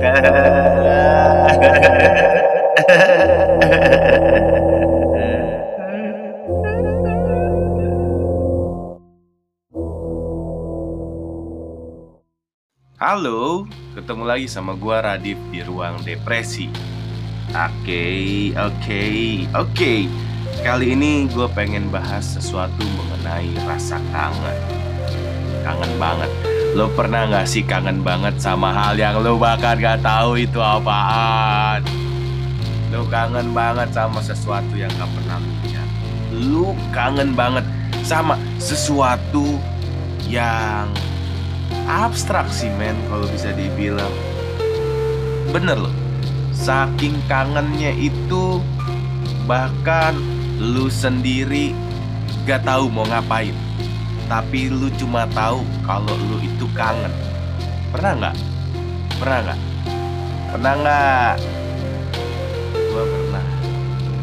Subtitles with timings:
[0.00, 0.08] Halo,
[13.92, 16.72] ketemu lagi sama gua Radif di ruang depresi.
[17.52, 19.04] Oke, oke,
[19.52, 19.92] oke.
[20.64, 24.60] Kali ini gue pengen bahas sesuatu mengenai rasa kangen.
[25.60, 26.59] Kangen banget.
[26.70, 31.82] Lo pernah gak sih kangen banget sama hal yang lo bahkan gak tahu itu apaan?
[32.94, 35.88] Lo kangen banget sama sesuatu yang gak pernah lo lihat.
[36.30, 37.66] Lo kangen banget
[38.06, 39.58] sama sesuatu
[40.30, 40.86] yang
[41.90, 44.14] abstrak sih men kalau bisa dibilang.
[45.50, 45.94] Bener loh.
[46.54, 48.62] Saking kangennya itu
[49.50, 50.14] bahkan
[50.62, 51.74] lu sendiri
[52.46, 53.69] gak tahu mau ngapain
[54.30, 57.10] tapi lu cuma tahu kalau lu itu kangen.
[57.90, 58.36] Pernah nggak?
[59.18, 59.58] Pernah nggak?
[60.54, 61.34] Pernah nggak?
[62.70, 63.44] Gue pernah.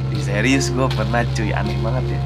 [0.08, 1.52] Di serius gue pernah cuy.
[1.52, 2.22] Aneh banget ya.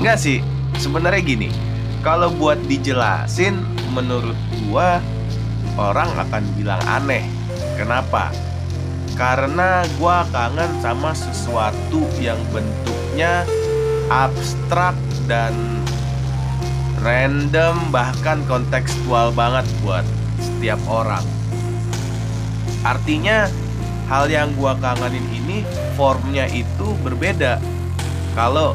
[0.00, 0.40] Enggak sih.
[0.80, 1.52] Sebenarnya gini.
[2.00, 3.58] Kalau buat dijelasin
[3.92, 4.38] menurut
[4.70, 5.02] gua
[5.76, 7.26] orang akan bilang aneh.
[7.74, 8.30] Kenapa?
[9.18, 13.42] Karena gua kangen sama sesuatu yang bentuknya
[14.06, 14.94] abstrak
[15.26, 15.52] dan
[17.02, 20.04] random bahkan kontekstual banget buat
[20.38, 21.22] setiap orang.
[22.86, 23.50] Artinya
[24.06, 25.66] hal yang gua kangenin ini
[25.98, 27.58] formnya itu berbeda
[28.38, 28.72] kalau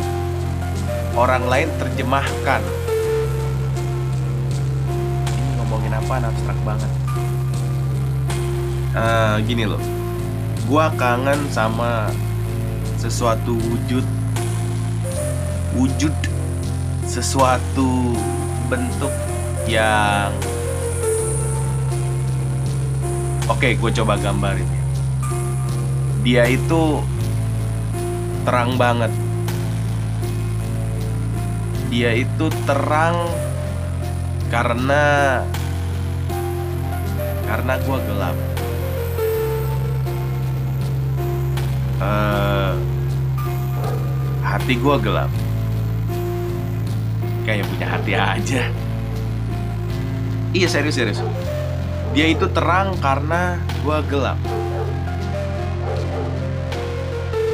[1.15, 2.61] orang lain terjemahkan.
[5.31, 6.91] Ini ngomongin apa abstrak banget.
[8.93, 9.81] Uh, gini loh
[10.67, 12.07] gua kangen sama
[12.95, 14.05] sesuatu wujud
[15.75, 16.13] wujud
[17.13, 18.17] sesuatu
[18.73, 19.13] bentuk
[19.69, 20.33] yang
[23.45, 24.65] Oke, gue coba gambarin
[26.25, 27.03] Dia itu
[28.47, 29.11] terang banget.
[31.93, 33.29] Dia itu terang
[34.49, 35.43] karena
[37.45, 38.37] karena gue gelap.
[42.03, 42.73] uh,
[44.43, 45.31] hati gue gelap
[47.43, 48.63] kayak punya hati aja.
[50.53, 51.19] Iya serius serius.
[52.13, 54.39] Dia itu terang karena gue gelap.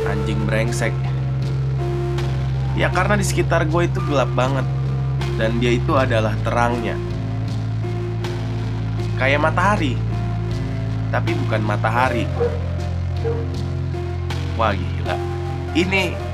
[0.10, 0.92] Anjing brengsek.
[2.76, 4.68] Ya karena di sekitar gue itu gelap banget.
[5.40, 7.00] Dan dia itu adalah terangnya.
[9.16, 9.96] Kayak matahari.
[11.10, 12.28] Tapi bukan matahari.
[14.60, 15.16] Wah gila.
[15.72, 16.29] Ini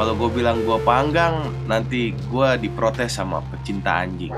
[0.00, 4.32] Kalau gue bilang gue panggang Nanti gue diprotes sama pecinta anjing.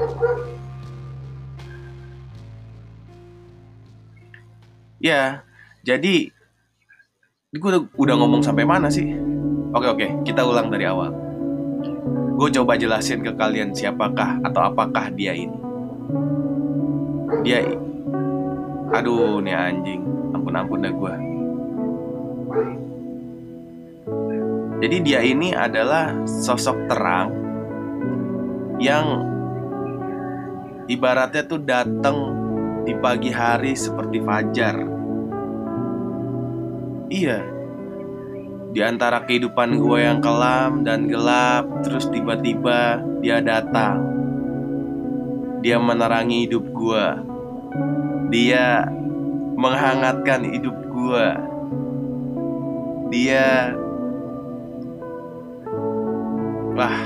[4.98, 5.46] Ya
[5.86, 6.34] Jadi
[7.54, 9.06] Gue udah, udah ngomong sampai mana sih?
[9.70, 11.14] Oke oke kita ulang dari awal.
[12.34, 15.58] Gue coba jelasin ke kalian siapakah atau apakah dia ini.
[17.46, 17.62] Dia
[18.98, 20.02] Aduh nih anjing.
[20.34, 21.14] Ampun-ampun dah gue
[24.82, 27.30] Jadi dia ini adalah sosok terang
[28.82, 29.22] yang
[30.90, 32.18] ibaratnya tuh datang
[32.82, 34.76] di pagi hari seperti fajar.
[37.06, 37.38] Iya.
[38.74, 44.02] Di antara kehidupan gue yang kelam dan gelap, terus tiba-tiba dia datang.
[45.62, 47.06] Dia menerangi hidup gue.
[48.34, 48.82] Dia
[49.54, 51.26] menghangatkan hidup gue.
[53.14, 53.76] Dia
[56.72, 56.98] Wah,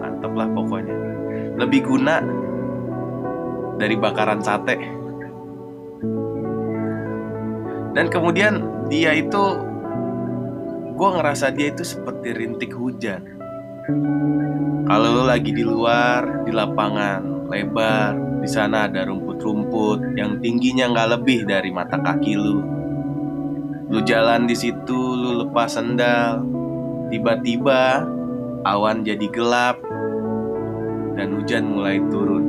[0.00, 0.96] mantep lah pokoknya.
[1.56, 2.20] Lebih guna
[3.80, 4.76] dari bakaran sate.
[7.94, 9.44] Dan kemudian dia itu,
[10.94, 13.22] gue ngerasa dia itu seperti rintik hujan.
[14.84, 21.10] Kalau lo lagi di luar, di lapangan lebar, di sana ada rumput-rumput yang tingginya nggak
[21.16, 22.60] lebih dari mata kaki lu.
[23.88, 26.44] Lu jalan di situ, lu lepas sendal,
[27.08, 28.04] tiba-tiba
[28.64, 29.78] awan jadi gelap
[31.14, 32.44] dan hujan mulai turun.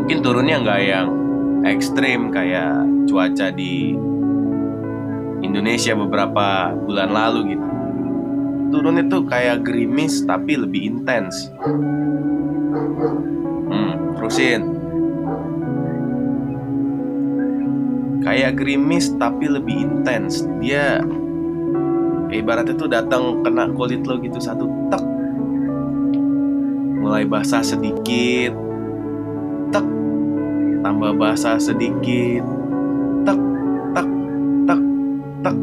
[0.00, 1.08] Mungkin turunnya nggak yang
[1.66, 3.96] ekstrim kayak cuaca di
[5.42, 7.66] Indonesia beberapa bulan lalu gitu.
[8.76, 11.50] Turun itu kayak gerimis tapi lebih intens.
[13.66, 14.62] Hmm, terusin.
[18.26, 20.44] Kayak gerimis tapi lebih intens.
[20.58, 20.98] Dia
[22.30, 25.04] ibaratnya tuh datang kena kulit lo gitu satu tek.
[27.02, 28.54] Mulai basah sedikit.
[29.70, 29.86] Tek.
[30.82, 32.42] Tambah basah sedikit.
[33.22, 33.40] Tek
[33.94, 34.08] tek
[34.66, 34.80] tek
[35.42, 35.56] tek.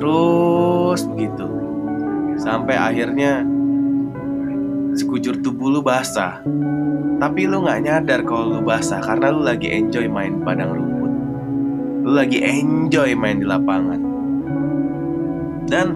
[0.00, 1.46] Terus begitu.
[2.36, 3.44] Sampai akhirnya
[4.96, 6.40] sekujur tubuh lu basah.
[7.16, 11.12] Tapi lu nggak nyadar kalau lu basah karena lu lagi enjoy main padang rumput.
[12.04, 14.05] Lu lagi enjoy main di lapangan.
[15.66, 15.86] Dan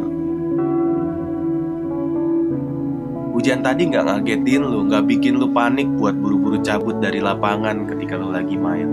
[3.31, 8.19] hujan tadi nggak ngagetin lu, nggak bikin lu panik buat buru-buru cabut dari lapangan ketika
[8.19, 8.91] lu lagi main.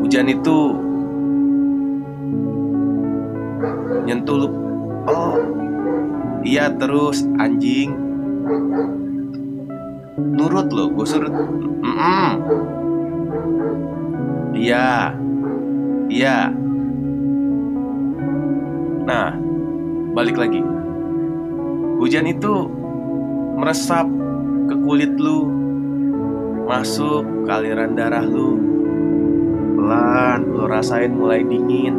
[0.00, 0.58] Hujan itu
[4.08, 4.48] nyentuh lu,
[5.04, 5.36] oh
[6.48, 7.92] Iya terus anjing
[10.16, 12.30] Nurut lo, gue suruh mm -mm.
[14.56, 15.12] Iya
[16.08, 16.56] Iya
[19.08, 19.32] Nah
[20.12, 20.60] Balik lagi
[21.96, 22.68] Hujan itu
[23.56, 24.04] Meresap
[24.68, 25.48] ke kulit lu
[26.68, 28.60] Masuk ke aliran darah lu
[29.80, 31.96] Pelan Lu rasain mulai dingin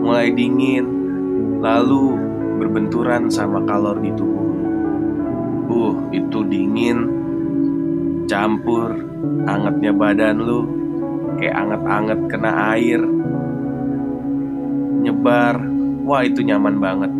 [0.00, 0.88] Mulai dingin
[1.60, 2.28] Lalu
[2.58, 4.46] berbenturan sama kalor di tubuh.
[5.68, 7.06] Uh, itu dingin
[8.26, 8.98] campur
[9.46, 10.60] angetnya badan lu
[11.38, 13.00] kayak anget-anget kena air
[15.06, 15.77] nyebar
[16.08, 17.12] wah itu nyaman banget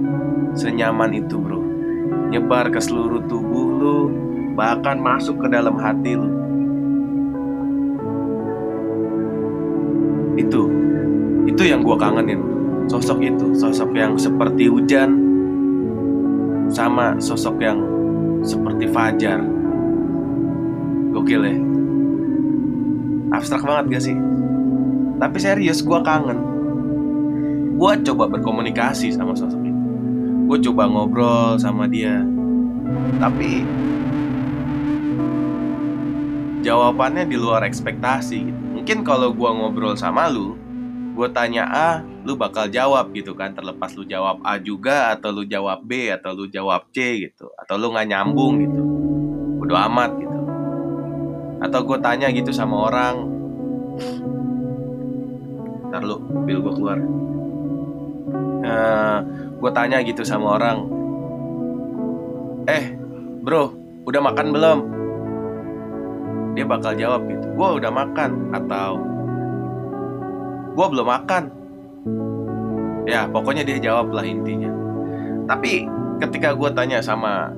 [0.57, 1.61] senyaman itu bro
[2.33, 3.99] nyebar ke seluruh tubuh lu
[4.57, 6.33] bahkan masuk ke dalam hati lu
[10.41, 10.63] itu
[11.45, 12.41] itu yang gua kangenin
[12.89, 15.29] sosok itu sosok yang seperti hujan
[16.73, 17.81] sama sosok yang
[18.45, 19.41] seperti Fajar.
[21.13, 21.57] Gokil ya.
[23.35, 24.17] Abstrak banget gak sih?
[25.19, 26.58] Tapi serius gue kangen.
[27.79, 29.83] Gue coba berkomunikasi sama sosok itu.
[30.51, 32.27] Gue coba ngobrol sama dia.
[33.23, 33.63] Tapi
[36.67, 38.63] jawabannya di luar ekspektasi gitu.
[38.75, 40.59] Mungkin kalau gue ngobrol sama lu,
[41.15, 41.91] gue tanya A,
[42.27, 46.35] lu bakal jawab gitu kan terlepas lu jawab A juga atau lu jawab B atau
[46.35, 48.83] lu jawab C gitu atau lu nggak nyambung gitu
[49.65, 50.39] udah amat gitu
[51.59, 53.17] atau gue tanya gitu sama orang
[55.89, 56.99] ntar lu bil gue keluar
[58.69, 59.19] eh,
[59.59, 60.79] gue tanya gitu sama orang
[62.69, 62.93] eh
[63.41, 63.73] bro
[64.05, 64.79] udah makan belum?
[66.57, 68.91] Dia bakal jawab gitu gue udah makan atau
[70.77, 71.45] gue belum makan.
[73.09, 74.69] Ya pokoknya dia jawab lah intinya.
[75.49, 75.89] Tapi
[76.21, 77.53] ketika gue tanya sama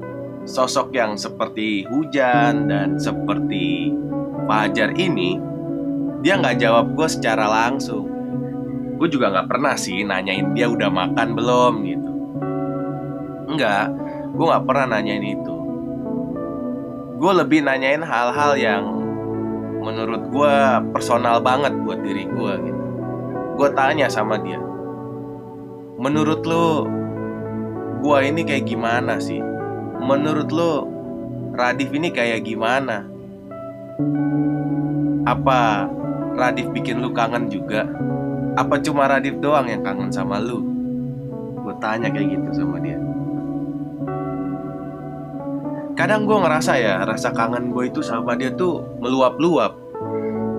[0.47, 3.95] sosok yang seperti hujan dan seperti
[4.51, 5.39] Fajar ini
[6.27, 8.20] dia nggak jawab gue secara langsung
[9.00, 12.11] gue juga nggak pernah sih nanyain dia udah makan belum gitu
[13.49, 13.88] enggak
[14.37, 15.56] gue nggak pernah nanyain itu
[17.17, 18.85] gue lebih nanyain hal-hal yang
[19.81, 20.55] menurut gue
[20.93, 22.82] personal banget buat diri gue gitu
[23.56, 24.61] gue tanya sama dia
[26.00, 26.88] Menurut lo
[28.00, 29.37] Gua ini kayak gimana sih?
[30.00, 30.88] Menurut lo
[31.52, 33.05] Radif ini kayak gimana?
[35.29, 35.85] Apa
[36.32, 37.85] Radif bikin lu kangen juga?
[38.61, 40.61] Apa cuma Radif doang yang kangen sama lu?
[41.65, 43.01] Gue tanya kayak gitu sama dia.
[45.97, 49.73] Kadang gue ngerasa ya Rasa kangen gue itu sama dia tuh Meluap-luap.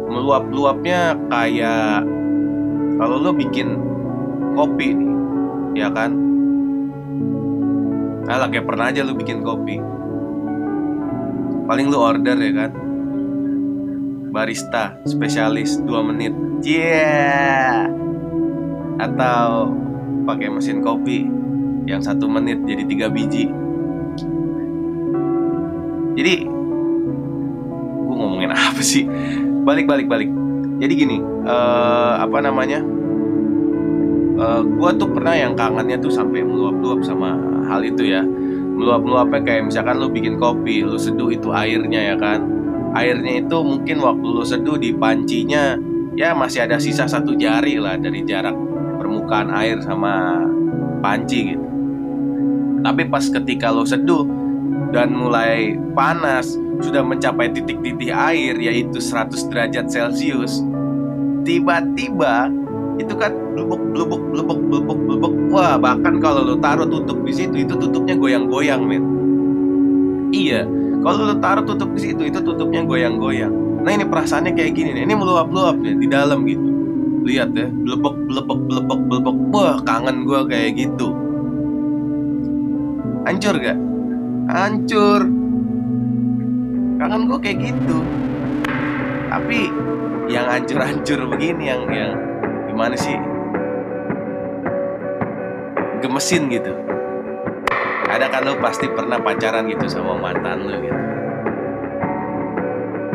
[0.10, 2.10] Meluap-luapnya kayak
[2.98, 3.78] Kalau lo bikin
[4.58, 6.18] kopi nih ya kan?
[8.26, 9.78] Alah kayak pernah aja lu bikin kopi.
[11.70, 12.72] Paling lu order ya kan?
[14.34, 17.90] Barista Spesialis 2 menit Yeah
[19.02, 19.74] Atau
[20.30, 21.26] pakai mesin kopi
[21.90, 23.50] Yang satu menit jadi tiga biji.
[26.14, 26.36] Jadi
[28.06, 29.10] Gue ngomongin apa sih?
[29.66, 30.30] Balik balik balik.
[30.78, 31.18] Jadi gini
[31.50, 32.82] uh, Apa namanya?
[34.42, 37.38] Uh, eh, gue tuh pernah yang kangennya tuh sampai meluap-luap sama
[37.70, 38.26] hal itu ya.
[38.78, 42.42] Meluap-meluapnya kayak misalkan lu bikin kopi lu seduh itu airnya ya kan?
[42.98, 45.78] Airnya itu mungkin waktu lu seduh di pancinya
[46.16, 48.56] ya masih ada sisa satu jari lah dari jarak
[49.00, 50.44] permukaan air sama
[51.00, 51.68] panci gitu.
[52.82, 54.26] Tapi pas ketika lo seduh
[54.92, 60.66] dan mulai panas sudah mencapai titik-titik air yaitu 100 derajat celcius
[61.46, 62.50] tiba-tiba
[62.98, 67.66] itu kan blubuk blubuk blubuk blubuk blubuk wah bahkan kalau lo taruh tutup di situ
[67.66, 69.04] itu tutupnya goyang-goyang men.
[70.34, 70.66] Iya
[71.06, 75.04] kalau lo taruh tutup di situ itu tutupnya goyang-goyang nah ini perasaannya kayak gini nih.
[75.10, 76.70] Ini meluap-luap ya di dalam gitu.
[77.22, 81.14] Lihat ya blubuk blubuk blubuk blubuk wah kangen gue kayak gitu.
[83.26, 83.78] Hancur gak
[84.50, 85.22] hancur.
[87.02, 87.98] Kangen gue kayak gitu.
[89.32, 89.60] Tapi
[90.30, 92.14] yang hancur-hancur begini yang yang
[92.70, 93.18] gimana sih?
[96.02, 96.74] Gemesin gitu.
[98.12, 101.11] Ada kan lo pasti pernah pacaran gitu sama mantan lo gitu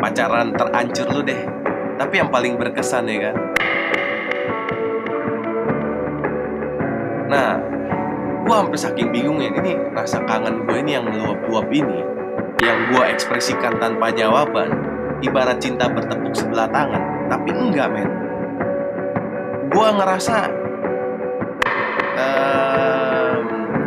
[0.07, 1.43] pacaran terancur lu deh.
[1.99, 3.35] Tapi yang paling berkesan ya kan?
[7.27, 7.49] Nah
[8.47, 11.99] gue hampir saking bingung ya ini rasa kangen gue ini yang meluap-luap ini
[12.63, 14.71] yang gue ekspresikan tanpa jawaban
[15.19, 18.07] ibarat cinta bertepuk sebelah tangan tapi enggak men.
[19.67, 20.47] Gue ngerasa
[22.15, 23.37] um,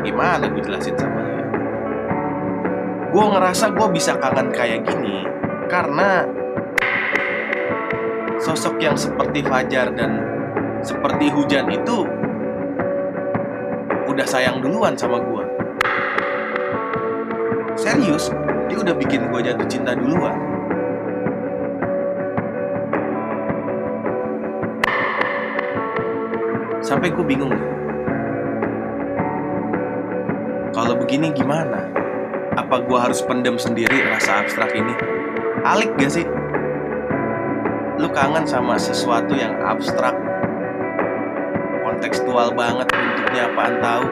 [0.04, 1.44] gimana gue jelasin sama ya
[3.10, 5.39] gue ngerasa gue bisa kangen kayak gini
[5.70, 6.26] karena
[8.42, 10.18] sosok yang seperti Fajar dan
[10.82, 12.10] seperti hujan itu
[14.10, 15.44] udah sayang duluan sama gue.
[17.78, 18.34] Serius,
[18.66, 20.34] dia udah bikin gue jatuh cinta duluan.
[26.82, 27.54] Sampai gue bingung.
[30.74, 31.86] Kalau begini gimana?
[32.58, 35.19] Apa gue harus pendem sendiri rasa abstrak ini?
[35.60, 36.24] Alik gak sih?
[38.00, 40.16] Lu kangen sama sesuatu yang abstrak
[41.84, 44.06] Kontekstual banget bentuknya apaan tahu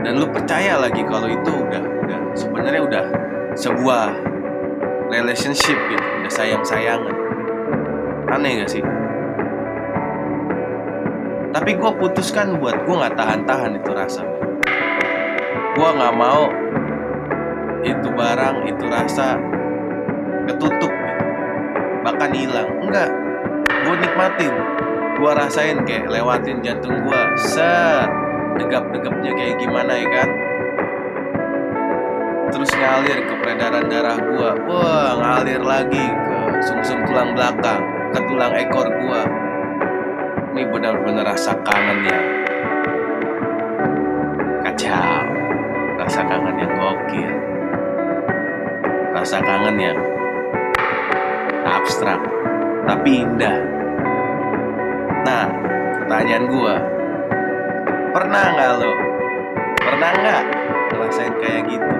[0.00, 3.04] Dan lu percaya lagi kalau itu udah udah sebenarnya udah
[3.52, 4.16] sebuah
[5.12, 7.14] relationship gitu Udah sayang-sayangan
[8.32, 8.84] Aneh gak sih?
[11.52, 14.24] Tapi gue putuskan buat gue gak tahan-tahan itu rasa
[15.76, 16.48] Gue gak mau
[17.86, 19.38] itu barang itu rasa
[20.48, 20.90] ketutup.
[20.90, 20.96] Gitu.
[22.02, 22.68] bahkan hilang.
[22.80, 23.10] Enggak.
[23.84, 24.54] Gue nikmatin.
[25.18, 28.08] Gue rasain kayak lewatin jantung gue set.
[28.58, 30.28] Degap-degapnya kayak gimana ya kan?
[32.48, 38.18] Terus ngalir ke peredaran darah gue wah ngalir lagi ke sumsum -sum tulang belakang ke
[38.24, 39.22] tulang ekor gue
[40.56, 42.20] ini benar-benar rasa kangen ya.
[44.64, 45.22] Kacau.
[46.02, 47.57] Rasa kangen yang gokil
[49.18, 49.98] rasa kangen yang
[51.66, 52.22] abstrak
[52.86, 53.58] tapi indah.
[55.26, 55.50] Nah,
[55.98, 56.78] pertanyaan gua,
[58.14, 58.94] pernah nggak lo?
[59.82, 60.42] Pernah nggak
[60.94, 61.90] ngerasain kayak gitu?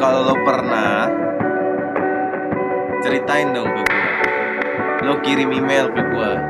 [0.00, 1.12] Kalau lo pernah,
[3.04, 4.08] ceritain dong ke gua.
[5.04, 6.40] Lo kirim email ke gua.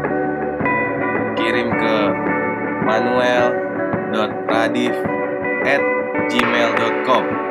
[1.34, 1.94] Kirim ke
[2.86, 4.94] manuel.radif
[5.66, 5.82] at
[6.30, 7.44] gmail.com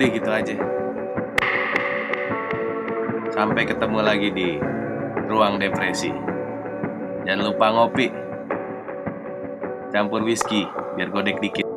[0.00, 0.56] udah gitu aja.
[3.36, 4.56] Sampai ketemu lagi di
[5.28, 6.08] ruang depresi.
[7.28, 8.08] Jangan lupa ngopi.
[9.92, 10.64] Campur whisky
[10.96, 11.68] biar godek dikit